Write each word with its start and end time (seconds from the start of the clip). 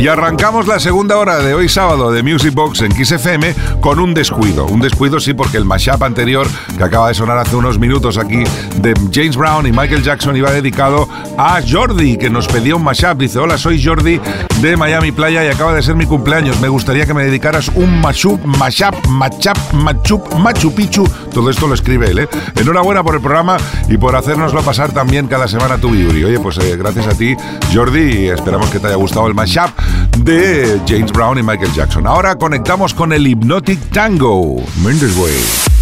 Y 0.00 0.08
arrancamos 0.08 0.66
la 0.66 0.80
segunda 0.80 1.18
hora 1.18 1.40
de 1.40 1.52
hoy 1.52 1.68
sábado 1.68 2.10
de 2.10 2.22
Music 2.22 2.54
Box 2.54 2.80
en 2.80 2.90
Kiss 2.90 3.12
FM 3.12 3.54
con 3.82 4.00
un 4.00 4.14
descuido. 4.14 4.64
Un 4.64 4.80
descuido 4.80 5.20
sí 5.20 5.34
porque 5.34 5.58
el 5.58 5.66
mashup 5.66 6.02
anterior 6.02 6.46
que 6.78 6.82
acaba 6.82 7.08
de 7.08 7.14
sonar 7.14 7.36
hace 7.36 7.54
unos 7.54 7.78
minutos 7.78 8.16
aquí 8.16 8.42
de 8.76 8.94
James 9.12 9.36
Brown 9.36 9.66
y 9.66 9.72
Michael 9.72 10.02
Jackson 10.02 10.34
iba 10.36 10.50
dedicado 10.52 11.06
a 11.36 11.60
Jordi 11.60 12.16
que 12.16 12.30
nos 12.30 12.48
pedía 12.48 12.76
un 12.76 12.82
mashup. 12.82 13.18
Dice, 13.18 13.40
hola, 13.40 13.58
soy 13.58 13.84
Jordi 13.84 14.18
de 14.62 14.74
Miami 14.74 15.12
Playa 15.12 15.44
y 15.44 15.48
acaba 15.48 15.74
de 15.74 15.82
ser 15.82 15.96
mi 15.96 16.06
cumpleaños. 16.06 16.58
Me 16.60 16.70
gustaría 16.70 17.04
que 17.04 17.12
me 17.12 17.24
dedicaras 17.24 17.70
un 17.74 18.00
mashup, 18.00 18.42
mashup, 18.42 19.06
mashup, 19.06 19.58
machup, 19.74 20.32
machu 20.32 20.74
picchu. 20.74 21.06
Todo 21.34 21.50
esto 21.50 21.66
lo 21.66 21.74
escribe 21.74 22.08
él, 22.08 22.20
¿eh? 22.20 22.28
Enhorabuena 22.56 23.02
por 23.02 23.16
el 23.16 23.20
programa 23.20 23.58
y 23.86 23.98
por 23.98 24.16
hacernoslo 24.16 24.62
pasar 24.62 24.92
también 24.92 25.26
cada 25.26 25.46
semana 25.46 25.76
tu 25.76 25.94
Yuri. 25.94 26.24
Oye, 26.24 26.40
pues 26.40 26.56
eh, 26.56 26.74
gracias 26.78 27.06
a 27.06 27.14
ti, 27.14 27.36
Jordi, 27.74 28.00
y 28.00 28.28
esperamos 28.28 28.70
que 28.70 28.78
te 28.78 28.86
haya 28.86 28.96
gustado 28.96 29.26
el 29.26 29.34
mashup 29.34 29.70
de 30.18 30.80
James 30.86 31.12
Brown 31.12 31.38
y 31.38 31.42
Michael 31.42 31.72
Jackson. 31.72 32.06
Ahora 32.06 32.36
conectamos 32.36 32.94
con 32.94 33.12
el 33.12 33.26
Hypnotic 33.26 33.80
Tango, 33.90 34.62
Mendes 34.82 35.16
Way. 35.16 35.79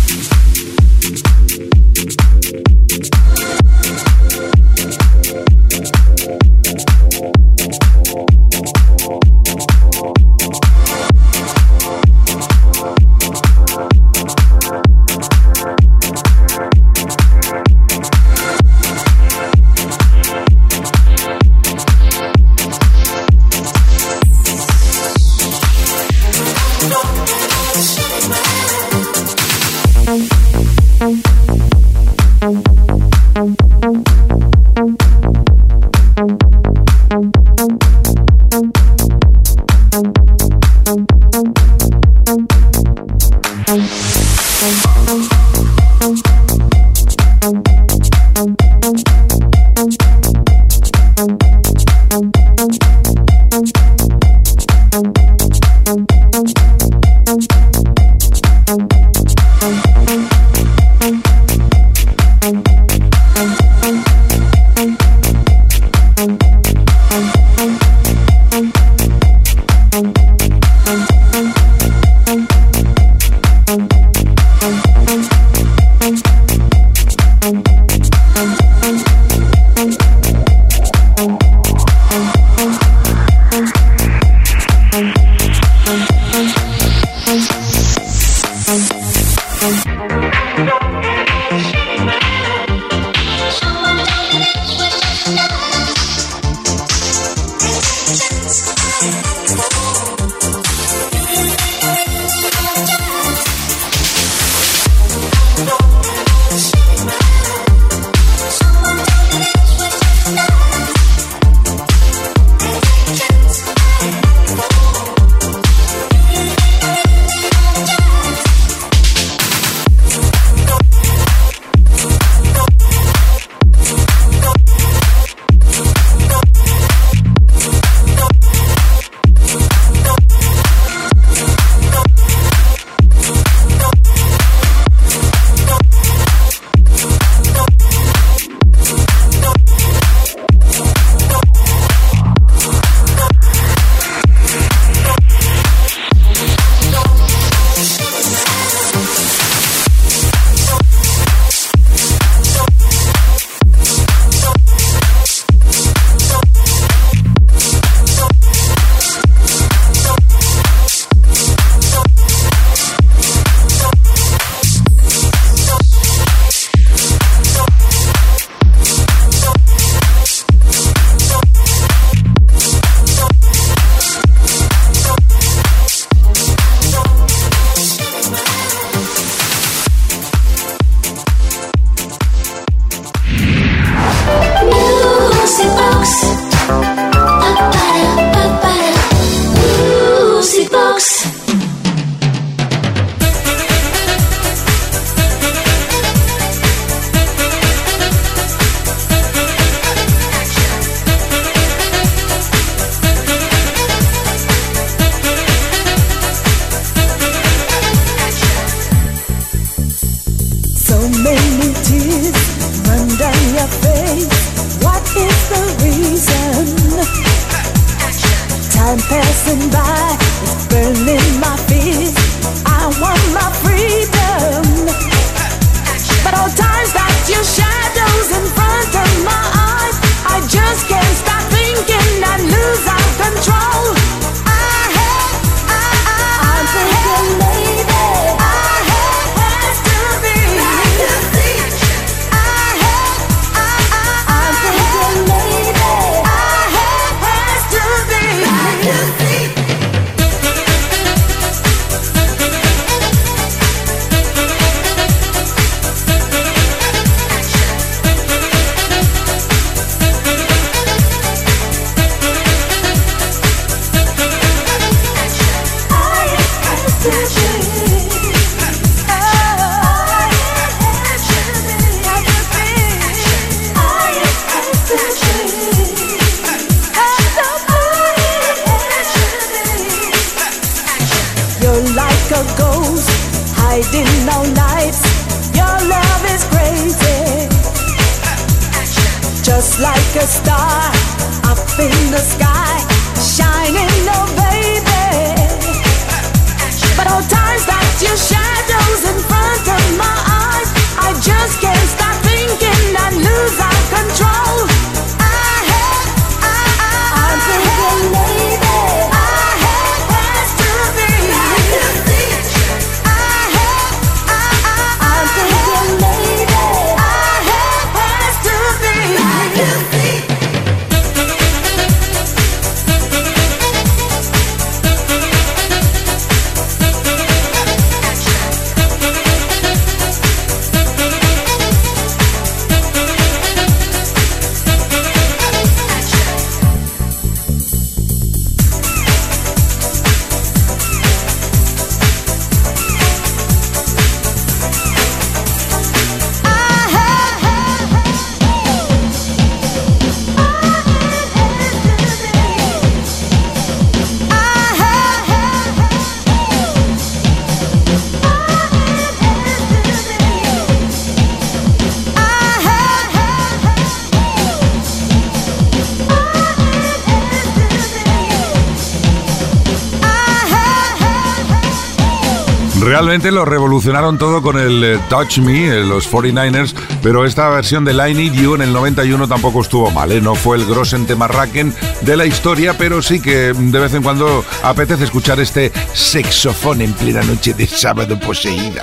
Realmente 372.99 373.31
lo 373.31 373.45
revolucionaron 373.45 374.19
todo 374.19 374.43
con 374.43 374.59
el 374.59 374.83
eh, 374.83 374.99
Touch 375.09 375.39
Me, 375.39 375.69
eh, 375.69 375.85
los 375.85 376.11
49ers, 376.11 376.75
pero 377.00 377.25
esta 377.25 377.49
versión 377.49 377.85
de 377.85 377.93
I 377.93 378.12
Need 378.12 378.33
You 378.33 378.56
en 378.56 378.62
el 378.62 378.73
91 378.73 379.29
tampoco 379.29 379.61
estuvo 379.61 379.89
mal, 379.93 380.11
¿eh? 380.11 380.21
no 380.21 380.35
fue 380.35 380.56
el 380.56 380.67
Grossen 380.67 381.06
Temarraken 381.06 381.73
de 382.00 382.17
la 382.17 382.27
historia, 382.27 382.77
pero 382.77 383.00
sí 383.00 383.21
que 383.21 383.53
de 383.55 383.79
vez 383.79 383.95
en 383.95 384.03
cuando 384.03 384.45
apetece 384.65 385.05
escuchar 385.05 385.39
este 385.39 385.71
sexofón 385.95 386.81
en 386.81 386.93
plena 386.93 387.23
noche 387.23 387.55
de 387.55 387.69
sábado 387.69 388.19
poseída. 388.19 388.83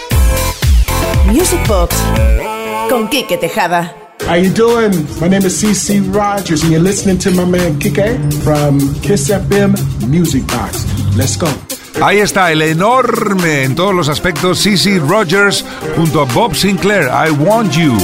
Music 1.26 1.68
Box 1.68 1.98
con 2.90 3.10
Kike 3.10 3.38
Tejada. 3.38 3.94
How 4.30 4.38
you 4.38 4.50
doing? 4.50 4.94
My 5.20 5.28
name 5.28 5.46
is 5.46 5.62
CC 5.62 6.00
Rogers, 6.16 6.64
and 6.64 6.72
you're 6.72 6.82
listening 6.82 7.18
to 7.18 7.32
my 7.32 7.44
man 7.44 7.78
Kike 7.80 8.18
from 8.46 8.80
Kiss 9.02 9.30
FM 9.30 9.76
Music 10.08 10.48
Box. 10.48 10.86
Let's 11.18 11.36
go. 11.36 11.50
Ahí 12.02 12.20
está 12.20 12.52
el 12.52 12.62
enorme 12.62 13.64
en 13.64 13.76
todos 13.76 13.94
los 13.94 14.10
aspectos 14.10 14.60
CC 14.60 15.00
Rogers 15.00 15.66
junto 15.96 16.22
a 16.22 16.26
Bob 16.26 16.56
Sinclair. 16.56 17.06
I 17.06 17.32
want 17.32 17.72
you. 17.74 17.96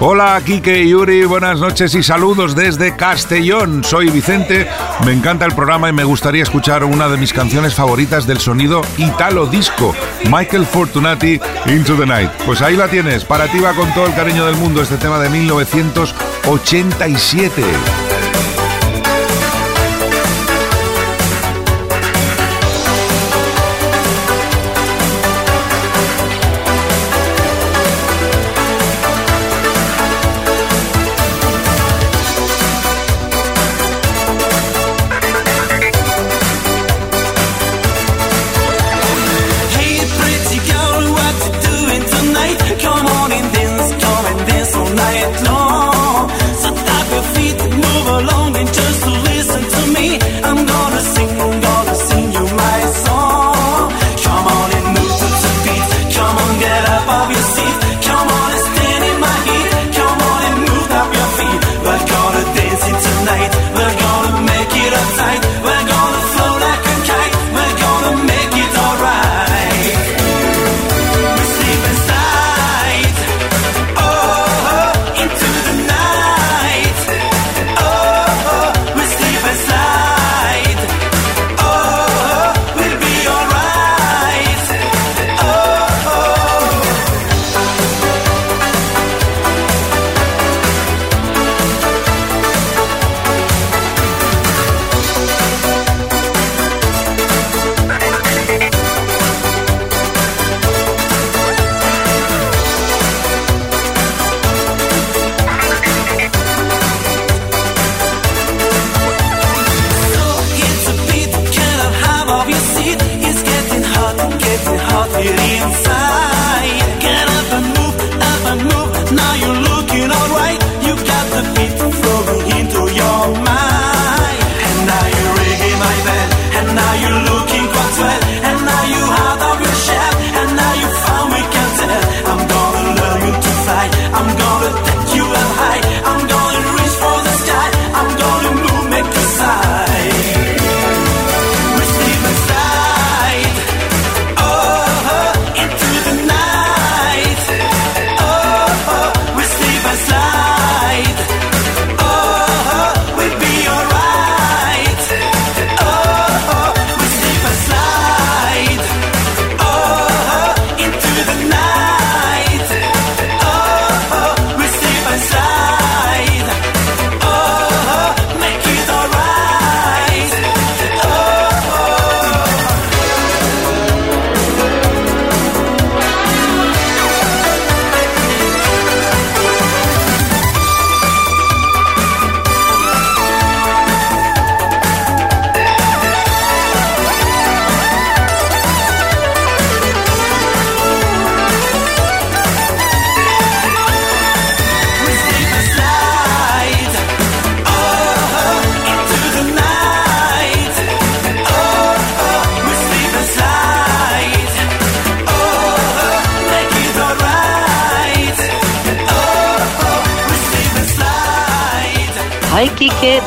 Hola, 0.00 0.40
Quique 0.44 0.82
y 0.82 0.90
Yuri, 0.90 1.24
buenas 1.24 1.58
noches 1.58 1.94
y 1.94 2.02
saludos 2.02 2.54
desde 2.54 2.94
Castellón. 2.94 3.82
Soy 3.82 4.10
Vicente, 4.10 4.68
me 5.04 5.12
encanta 5.12 5.44
el 5.44 5.54
programa 5.54 5.88
y 5.88 5.92
me 5.92 6.04
gustaría 6.04 6.42
escuchar 6.42 6.84
una 6.84 7.08
de 7.08 7.16
mis 7.16 7.32
canciones 7.32 7.74
favoritas 7.74 8.26
del 8.26 8.38
sonido 8.38 8.82
italo 8.96 9.46
disco, 9.46 9.94
Michael 10.30 10.66
Fortunati, 10.66 11.40
Into 11.66 11.96
the 11.96 12.06
Night. 12.06 12.30
Pues 12.46 12.62
ahí 12.62 12.76
la 12.76 12.88
tienes, 12.88 13.24
para 13.24 13.50
ti 13.50 13.58
va 13.58 13.72
con 13.72 13.92
todo 13.94 14.06
el 14.06 14.14
cariño 14.14 14.46
del 14.46 14.56
mundo 14.56 14.82
este 14.82 14.98
tema 14.98 15.18
de 15.18 15.30
1987. 15.30 18.07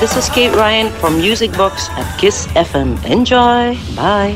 This 0.02 0.18
is 0.18 0.30
Kate 0.30 0.56
Ryan 0.56 0.90
from 1.00 1.18
Music 1.18 1.52
Box 1.54 1.88
at 1.90 2.08
Kiss 2.18 2.48
FM. 2.56 2.98
Enjoy. 3.06 3.78
Bye. 3.96 4.34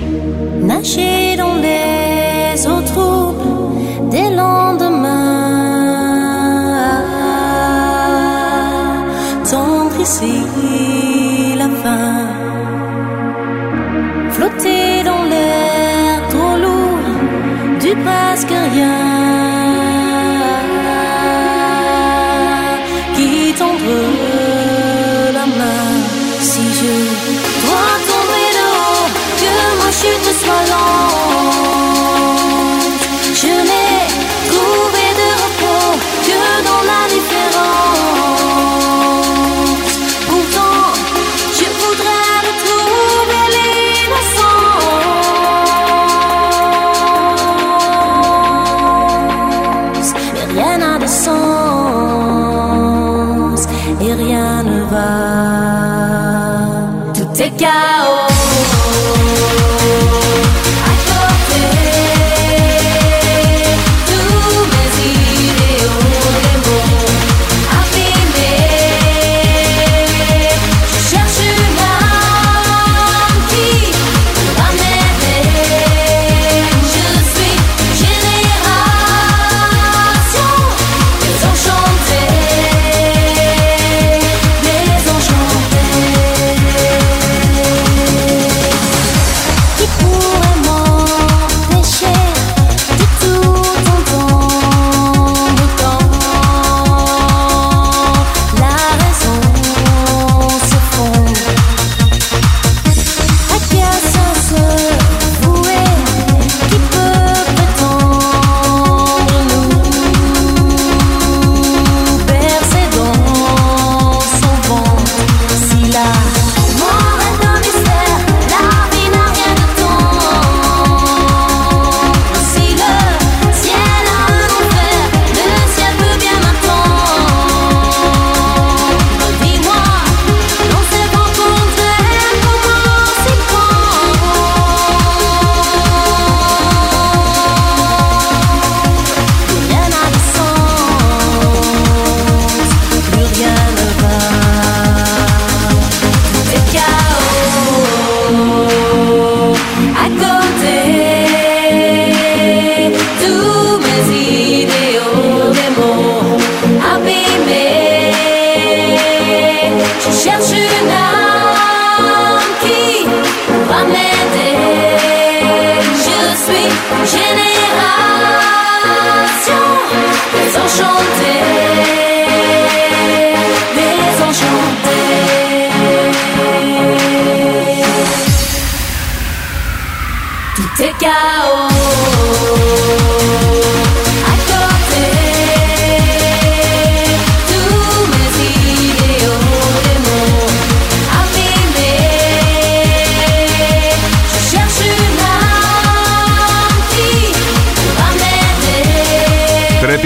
Nager 0.62 1.36
dans 1.38 1.56
les 1.56 2.68
eaux 2.68 2.84
troubles 2.86 4.10
des 4.12 4.30
lendemains. 4.30 5.42
Tendre 9.50 10.00
ici 10.00 11.56
la 11.58 11.70
fin. 11.82 12.28
Flotter 14.36 15.02
dans 15.04 15.24
l'air 15.24 16.22
trop 16.30 16.58
lourd 16.64 17.10
du 17.82 17.96
presque 18.06 18.45
et 54.08 54.14
rien 54.14 54.64
ne 54.64 54.82
va. 54.94 55.12
Tout 57.14 57.42
est 57.42 57.56
chaos. 57.58 58.35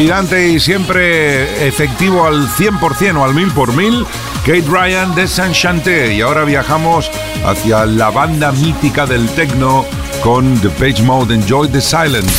Y 0.01 0.59
siempre 0.62 1.67
efectivo 1.67 2.25
al 2.25 2.47
100% 2.47 3.17
o 3.17 3.23
al 3.25 3.33
mil 3.33 3.51
por 3.51 3.73
mil, 3.73 4.05
Kate 4.45 4.63
Ryan 4.69 5.13
de 5.13 5.27
Saint 5.27 5.53
Chanté. 5.53 6.13
Y 6.15 6.21
ahora 6.21 6.45
viajamos 6.45 7.12
hacia 7.45 7.85
la 7.85 8.09
banda 8.09 8.53
mítica 8.53 9.05
del 9.05 9.27
techno 9.31 9.85
con 10.23 10.57
The 10.62 10.69
Page 10.69 11.03
Mode 11.03 11.35
Enjoy 11.35 11.67
the 11.67 11.81
Silence. 11.81 12.31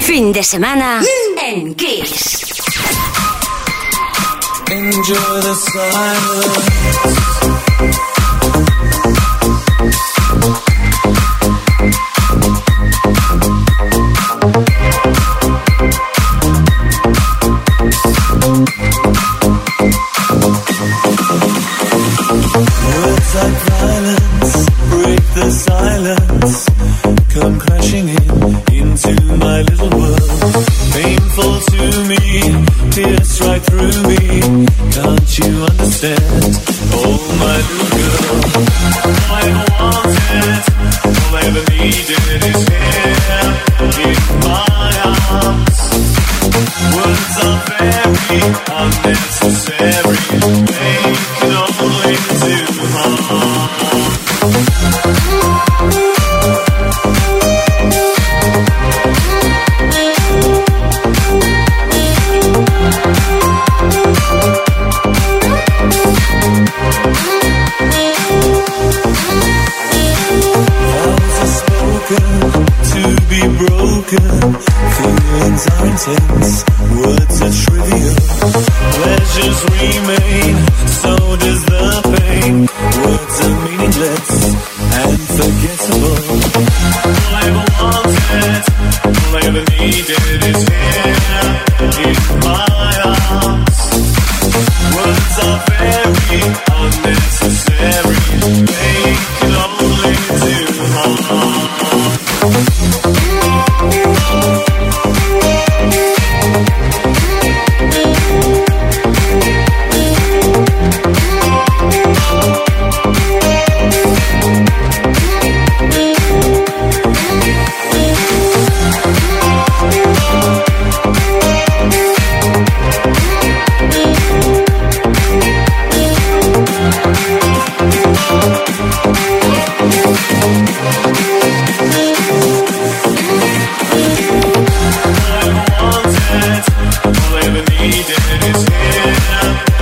Fin 0.00 0.32
de 0.32 0.42
semana 0.42 1.00
en 1.40 1.74
Kiss. 1.76 2.40
Enjoy 4.68 5.40
the 5.42 5.54
silence. 5.54 7.21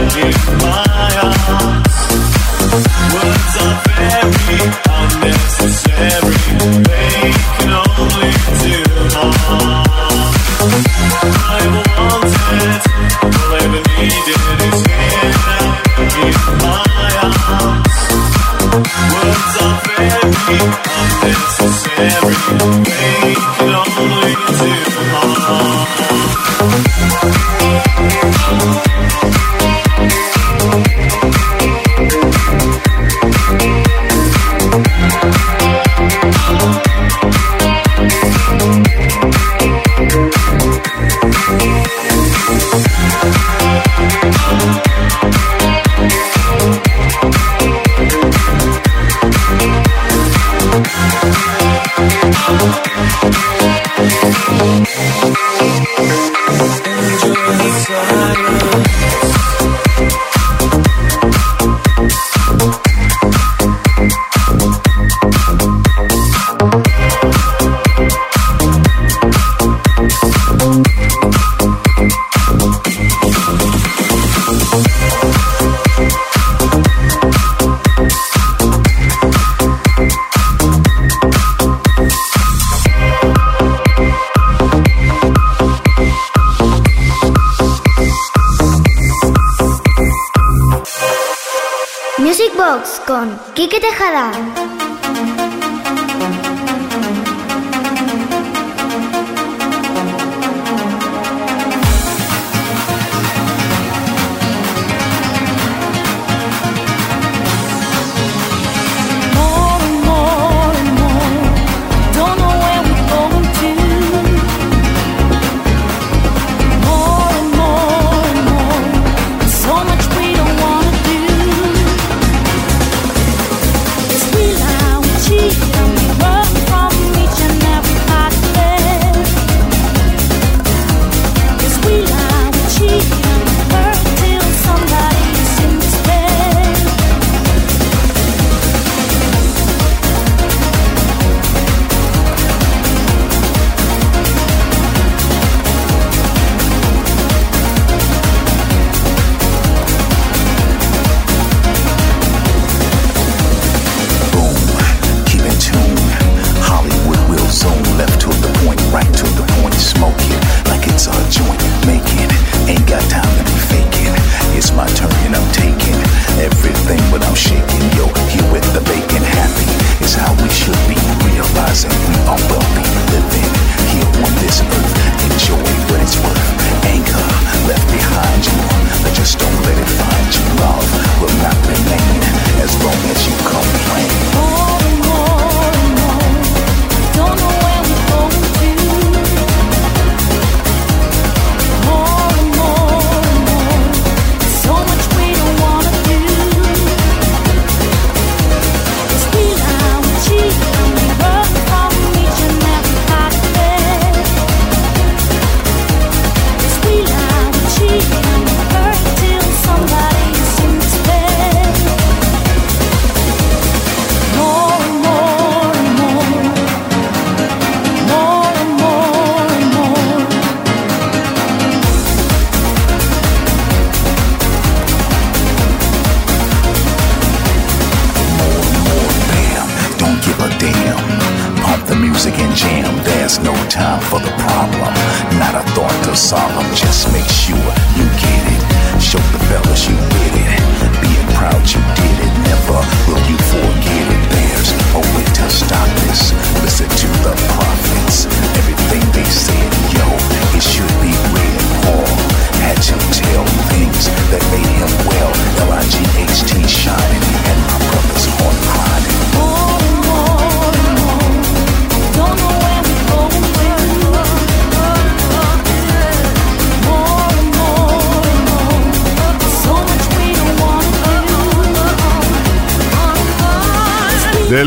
Quique 0.09 0.41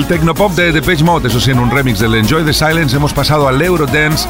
Tecnopop 0.06 0.52
de 0.54 0.72
Depeche 0.72 1.04
Mode, 1.04 1.28
eso 1.28 1.40
sí, 1.40 1.52
en 1.52 1.60
un 1.60 1.72
remix 1.72 2.00
del 2.00 2.16
Enjoy 2.16 2.44
the 2.44 2.54
Silence, 2.54 2.96
hemos 2.96 3.14
pasado 3.14 3.48
al 3.48 3.62
Eurodance 3.62 4.28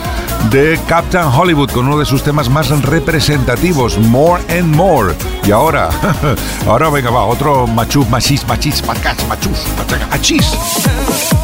de 0.49 0.79
Captain 0.88 1.25
Hollywood 1.25 1.69
con 1.71 1.88
uno 1.88 1.97
de 1.97 2.05
sus 2.05 2.23
temas 2.23 2.49
más 2.49 2.69
representativos, 2.81 3.97
More 3.97 4.41
and 4.49 4.75
More. 4.75 5.13
Y 5.45 5.51
ahora, 5.51 5.89
ahora 6.67 6.89
venga, 6.89 7.09
va, 7.09 7.23
otro 7.23 7.67
machus, 7.67 8.07
machis, 8.09 8.47
machis, 8.47 8.86
machis, 8.86 9.27
machus, 9.27 9.67
machis. 10.09 11.42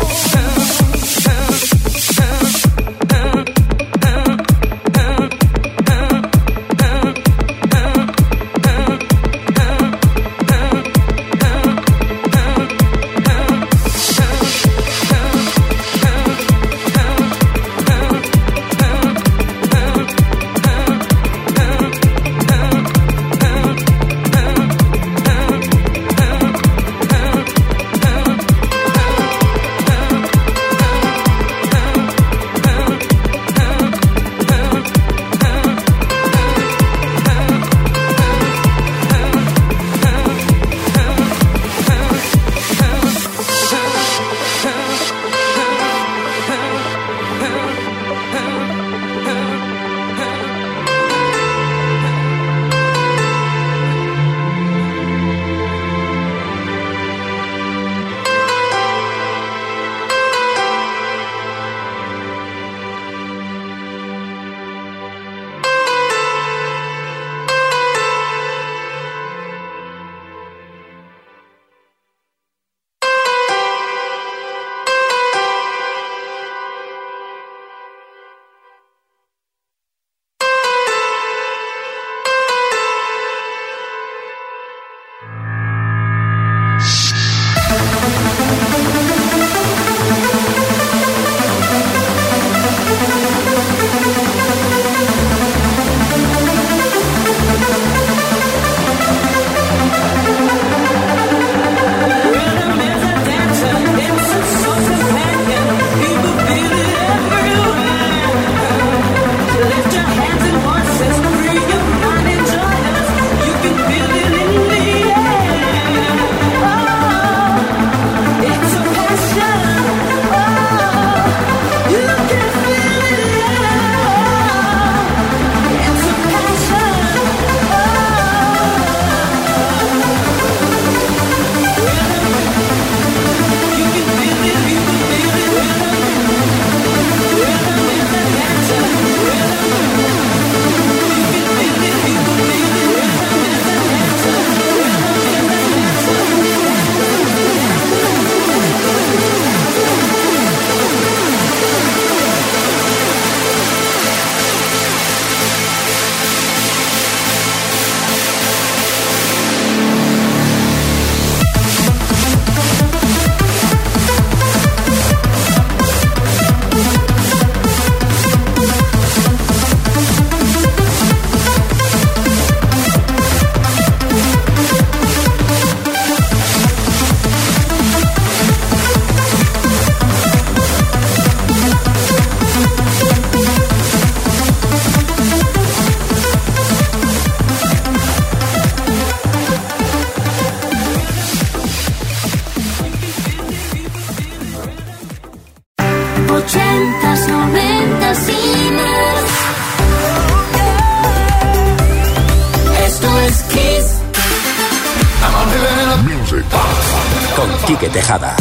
Con 206.32 207.50
Quique 207.66 207.90
Tejada. 207.90 208.36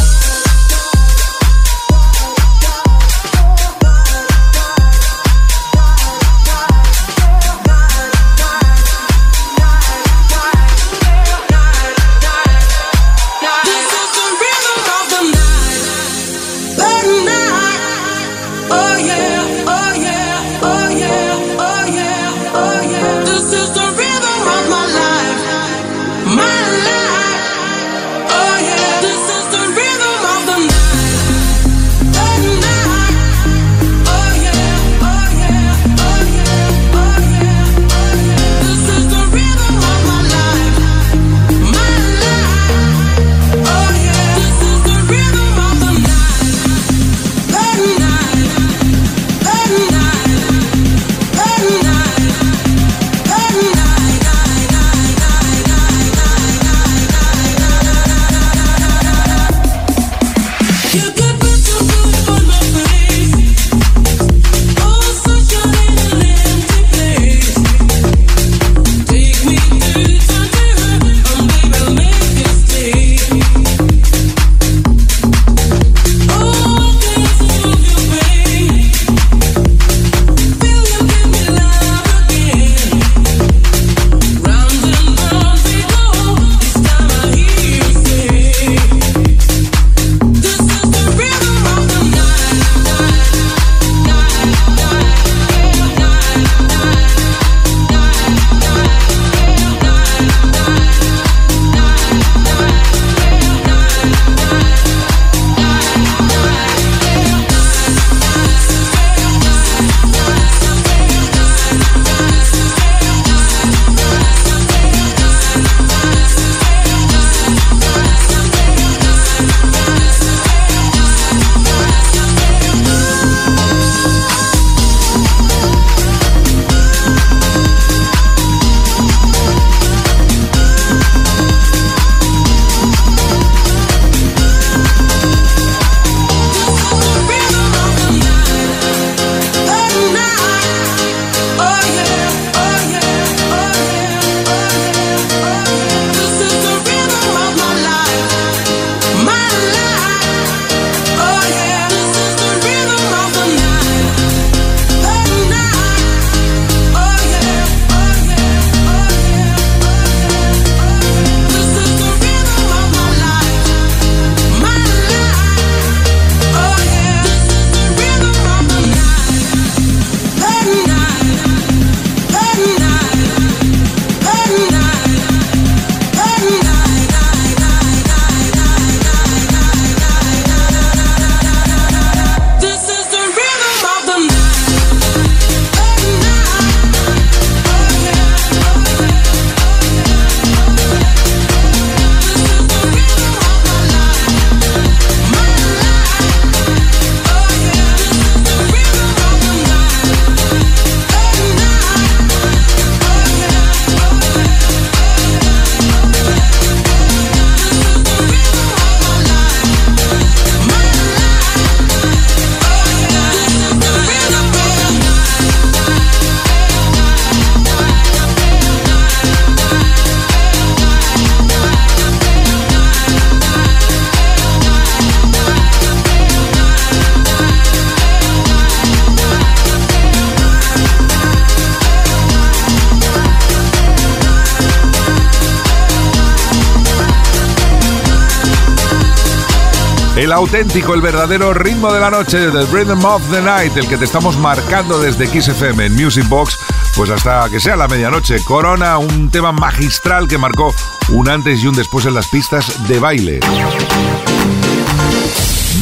El 240.28 240.34
auténtico, 240.34 240.92
el 240.92 241.00
verdadero 241.00 241.54
ritmo 241.54 241.90
de 241.90 242.00
la 242.00 242.10
noche, 242.10 242.50
The 242.50 242.66
Rhythm 242.66 243.02
of 243.02 243.22
the 243.30 243.40
Night, 243.40 243.74
el 243.78 243.88
que 243.88 243.96
te 243.96 244.04
estamos 244.04 244.36
marcando 244.36 245.00
desde 245.00 245.26
XFM 245.26 245.86
en 245.86 245.94
Music 245.94 246.28
Box, 246.28 246.58
pues 246.94 247.08
hasta 247.08 247.48
que 247.48 247.58
sea 247.58 247.76
la 247.76 247.88
medianoche. 247.88 248.44
Corona, 248.44 248.98
un 248.98 249.30
tema 249.30 249.52
magistral 249.52 250.28
que 250.28 250.36
marcó 250.36 250.74
un 251.08 251.30
antes 251.30 251.62
y 251.62 251.66
un 251.66 251.74
después 251.74 252.04
en 252.04 252.12
las 252.12 252.28
pistas 252.28 252.86
de 252.88 252.98
baile. 252.98 253.40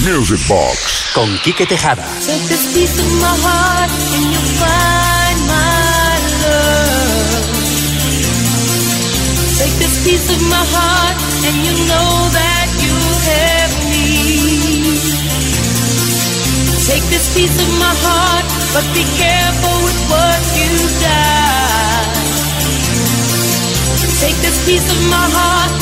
Music 0.05 0.39
Box 0.47 1.11
con 1.13 1.29
Quique 1.39 1.67
Tejada. 1.67 2.07
Take 2.25 2.47
this 2.47 2.73
piece 2.73 3.01
of 10.31 10.41
my 10.43 10.65
heart 10.73 11.17
and 11.45 11.57
you 11.67 11.73
know 11.89 12.29
that 12.31 12.56
Take 16.87 17.03
this 17.11 17.35
piece 17.35 17.59
of 17.59 17.71
my 17.83 17.95
heart, 17.99 18.47
but 18.71 18.87
be 18.95 19.03
careful 19.19 19.75
with 19.83 19.99
what 20.07 20.39
you 20.55 20.71
die. 21.03 22.15
Take 24.23 24.39
this 24.39 24.55
piece 24.65 24.87
of 24.87 25.01
my 25.11 25.27
heart, 25.35 25.75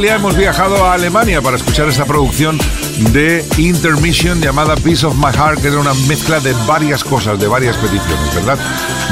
Italia 0.00 0.16
hemos 0.16 0.34
viajado 0.34 0.86
a 0.86 0.94
Alemania 0.94 1.42
para 1.42 1.58
escuchar 1.58 1.86
esta 1.86 2.06
producción 2.06 2.56
de 3.12 3.44
Intermission 3.58 4.40
llamada 4.40 4.74
Piece 4.76 5.04
of 5.04 5.14
My 5.16 5.30
Heart, 5.30 5.60
que 5.60 5.68
era 5.68 5.78
una 5.78 5.92
mezcla 6.08 6.40
de 6.40 6.54
varias 6.66 7.04
cosas, 7.04 7.38
de 7.38 7.46
varias 7.46 7.76
peticiones, 7.76 8.34
¿verdad? 8.34 8.58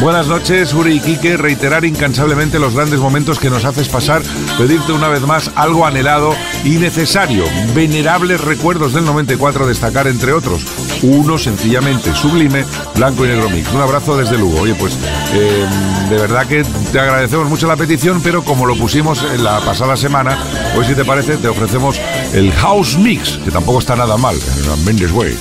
Buenas 0.01 0.28
noches, 0.28 0.72
Uri 0.72 0.97
y 0.97 1.01
Quique. 1.01 1.36
Reiterar 1.36 1.84
incansablemente 1.84 2.59
los 2.59 2.74
grandes 2.74 3.01
momentos 3.01 3.39
que 3.39 3.51
nos 3.51 3.66
haces 3.66 3.89
pasar, 3.91 4.22
pedirte 4.57 4.93
una 4.93 5.09
vez 5.09 5.20
más 5.22 5.51
algo 5.57 5.84
anhelado 5.84 6.34
y 6.64 6.76
necesario. 6.76 7.45
Venerables 7.74 8.41
recuerdos 8.41 8.95
del 8.95 9.05
94, 9.05 9.66
destacar 9.66 10.07
entre 10.07 10.32
otros. 10.32 10.64
Uno 11.03 11.36
sencillamente 11.36 12.14
sublime, 12.14 12.64
blanco 12.95 13.26
y 13.26 13.28
negro 13.28 13.51
mix. 13.51 13.70
Un 13.72 13.82
abrazo 13.82 14.16
desde 14.16 14.39
Lugo. 14.39 14.61
Oye, 14.61 14.74
pues 14.74 14.97
eh, 15.34 15.66
de 16.09 16.16
verdad 16.16 16.47
que 16.47 16.64
te 16.93 16.99
agradecemos 16.99 17.49
mucho 17.49 17.66
la 17.66 17.76
petición, 17.76 18.20
pero 18.22 18.43
como 18.43 18.64
lo 18.64 18.76
pusimos 18.76 19.22
en 19.22 19.45
la 19.45 19.61
pasada 19.61 19.97
semana, 19.97 20.39
hoy 20.79 20.85
si 20.85 20.95
te 20.95 21.05
parece, 21.05 21.37
te 21.39 21.49
ofrecemos 21.49 22.01
el 22.33 22.53
House 22.53 22.97
Mix, 22.99 23.39
que 23.45 23.51
tampoco 23.51 23.81
está 23.81 23.97
nada 23.97 24.16
mal, 24.16 24.37
en 24.37 24.85
Mendes 24.85 25.11
Way. 25.12 25.33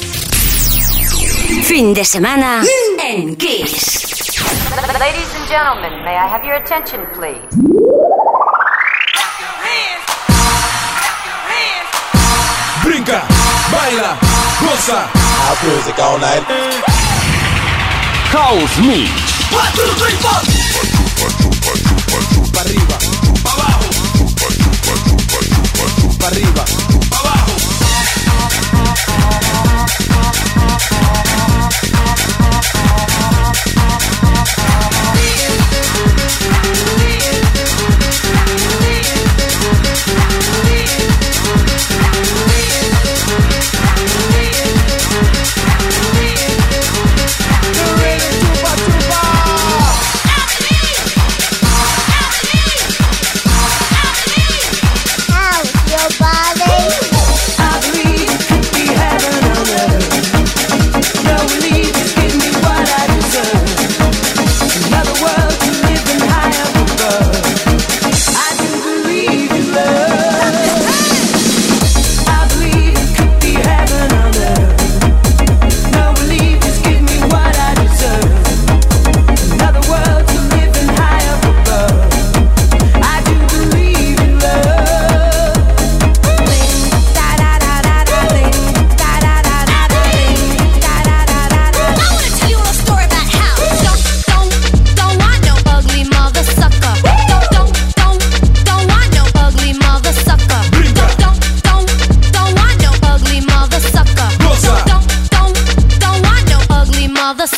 Fin 1.64 1.94
de 1.94 2.04
semana 2.04 2.64
en 3.04 3.36
Kiss. 3.36 4.08
Ladies 5.00 5.30
and 5.36 5.48
gentlemen, 5.48 6.04
may 6.04 6.16
I 6.16 6.28
have 6.28 6.44
your 6.44 6.56
attention, 6.56 7.06
please? 7.14 7.38
Brinca, 12.84 13.22
baila, 13.72 14.18
goza. 14.60 15.08
House 15.14 15.64
music 15.64 16.00
all 16.00 16.18
night. 16.20 16.44
House 18.32 18.80
Mix. 18.80 19.12
One, 19.54 19.72
two, 19.76 19.94
three, 20.00 20.16
four. 20.18 20.67
Arriba, 26.28 26.66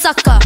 высоко 0.10 0.39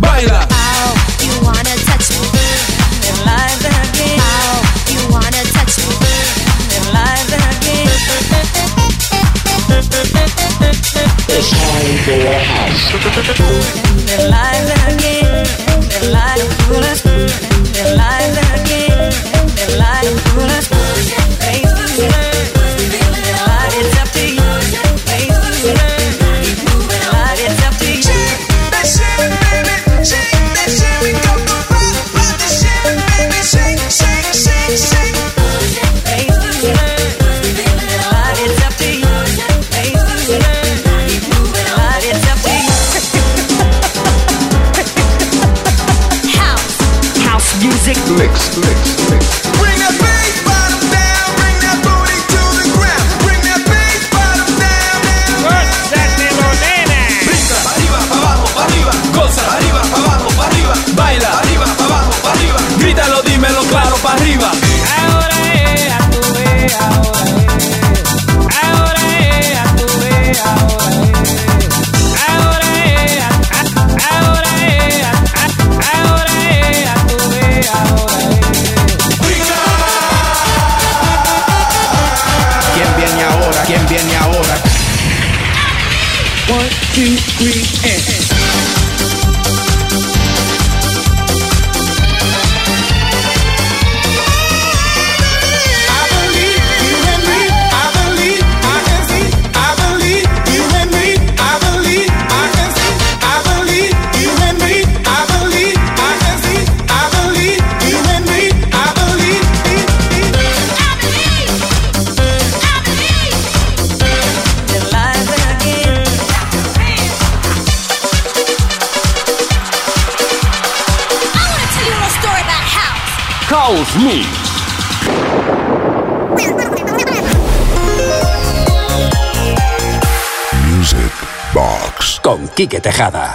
Quique 132.63 132.79
Tejada. 132.79 133.32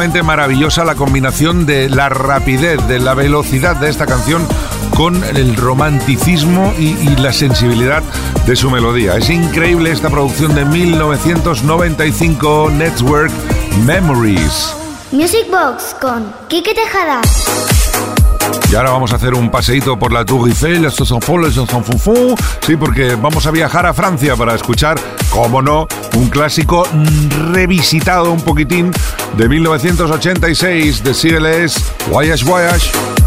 Maravillosa 0.00 0.82
la 0.82 0.94
combinación 0.94 1.66
de 1.66 1.90
la 1.90 2.08
rapidez, 2.08 2.78
de 2.88 2.98
la 2.98 3.12
velocidad 3.12 3.76
de 3.76 3.90
esta 3.90 4.06
canción 4.06 4.48
con 4.96 5.22
el 5.22 5.56
romanticismo 5.56 6.72
y, 6.78 6.96
y, 7.06 7.16
la 7.16 7.34
sensibilidad 7.34 8.02
de 8.46 8.56
su 8.56 8.70
melodía. 8.70 9.18
Es 9.18 9.28
increíble 9.28 9.92
esta 9.92 10.08
producción 10.08 10.54
de 10.54 10.64
1995 10.64 12.70
Network 12.72 13.30
Memories. 13.84 14.74
Music 15.12 15.44
Box 15.50 15.94
con 16.00 16.32
Kike 16.48 16.72
Tejada. 16.72 17.20
Y 18.72 18.76
ahora 18.76 18.92
vamos 18.92 19.12
a 19.12 19.16
hacer 19.16 19.34
un 19.34 19.50
paseíto 19.50 19.98
por 19.98 20.12
la 20.12 20.24
Tour 20.24 20.48
Eiffel, 20.48 20.86
estos 20.86 21.08
son 21.08 21.20
les 21.42 21.54
son 21.54 21.66
Sí, 22.60 22.76
porque 22.76 23.16
vamos 23.16 23.46
a 23.46 23.50
viajar 23.50 23.84
a 23.84 23.92
Francia 23.92 24.34
para 24.34 24.54
escuchar, 24.54 24.98
como 25.28 25.60
no, 25.60 25.86
un 26.16 26.28
clásico 26.28 26.86
revisitado 27.52 28.32
un 28.32 28.40
poquitín 28.40 28.90
de 29.36 29.48
1986 29.48 31.02
de 31.02 31.12
CLS, 31.12 31.82
Voyage 32.10 32.44
Voyage. 32.44 33.19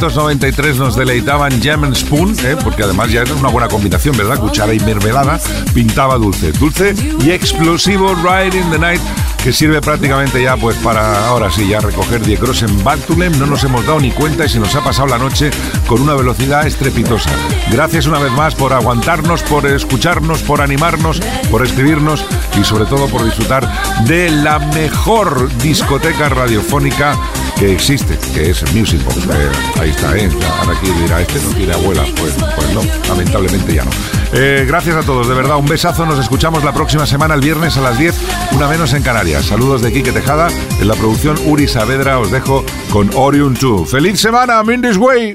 1993 0.00 0.78
nos 0.78 0.96
deleitaban 0.96 1.62
Jam 1.62 1.84
and 1.84 1.94
Spoon, 1.94 2.34
¿eh? 2.42 2.56
porque 2.64 2.84
además 2.84 3.12
ya 3.12 3.20
era 3.20 3.34
una 3.34 3.50
buena 3.50 3.68
combinación, 3.68 4.16
¿verdad? 4.16 4.38
Cuchara 4.38 4.72
y 4.72 4.80
mermelada, 4.80 5.38
pintaba 5.74 6.16
dulce. 6.16 6.52
Dulce 6.52 6.94
y 7.22 7.32
explosivo 7.32 8.14
Ride 8.14 8.58
in 8.58 8.70
the 8.70 8.78
Night 8.78 9.02
que 9.44 9.52
sirve 9.52 9.80
prácticamente 9.82 10.42
ya 10.42 10.56
pues 10.56 10.76
para 10.76 11.26
ahora 11.26 11.50
sí 11.50 11.68
ya 11.68 11.80
recoger 11.80 12.22
Die 12.22 12.38
en 12.62 12.84
Bartulem. 12.84 13.38
No 13.38 13.44
nos 13.44 13.62
hemos 13.64 13.84
dado 13.84 14.00
ni 14.00 14.10
cuenta 14.10 14.46
y 14.46 14.48
se 14.48 14.58
nos 14.58 14.74
ha 14.74 14.82
pasado 14.82 15.08
la 15.08 15.18
noche 15.18 15.50
con 15.86 16.00
una 16.00 16.14
velocidad 16.14 16.66
estrepitosa. 16.66 17.30
Gracias 17.70 18.06
una 18.06 18.20
vez 18.20 18.32
más 18.32 18.54
por 18.54 18.72
aguantarnos, 18.72 19.42
por 19.42 19.66
escucharnos, 19.66 20.42
por 20.42 20.62
animarnos, 20.62 21.20
por 21.50 21.62
escribirnos 21.62 22.24
y 22.58 22.64
sobre 22.64 22.86
todo 22.86 23.06
por 23.08 23.22
disfrutar 23.22 23.68
de 24.06 24.30
la 24.30 24.58
mejor 24.58 25.54
discoteca 25.58 26.30
radiofónica 26.30 27.18
que 27.60 27.72
existe, 27.72 28.18
que 28.32 28.50
es 28.50 28.74
Music 28.74 29.04
Box. 29.04 29.18
Eh, 29.18 29.80
ahí 29.80 29.90
está, 29.90 30.16
¿eh? 30.16 30.30
Ahora 30.60 30.78
aquí 30.78 30.90
dirá, 31.02 31.20
este 31.20 31.38
no 31.40 31.50
tiene 31.50 31.74
abuela. 31.74 32.06
Pues, 32.16 32.34
pues 32.56 32.72
no, 32.72 32.80
lamentablemente 33.06 33.74
ya 33.74 33.84
no. 33.84 33.90
Eh, 34.32 34.64
gracias 34.66 34.96
a 34.96 35.02
todos, 35.02 35.28
de 35.28 35.34
verdad, 35.34 35.58
un 35.58 35.66
besazo. 35.66 36.06
Nos 36.06 36.18
escuchamos 36.18 36.64
la 36.64 36.72
próxima 36.72 37.04
semana, 37.04 37.34
el 37.34 37.42
viernes 37.42 37.76
a 37.76 37.82
las 37.82 37.98
10, 37.98 38.14
una 38.52 38.66
menos 38.66 38.94
en 38.94 39.02
Canarias. 39.02 39.44
Saludos 39.44 39.82
de 39.82 39.92
Quique 39.92 40.10
Tejada. 40.10 40.48
En 40.80 40.88
la 40.88 40.94
producción 40.94 41.36
Uri 41.44 41.68
Saavedra 41.68 42.18
os 42.18 42.30
dejo 42.30 42.64
con 42.90 43.10
Orion 43.14 43.52
2. 43.52 43.90
¡Feliz 43.90 44.18
semana, 44.18 44.62
Mindis 44.62 44.96
Way! 44.96 45.34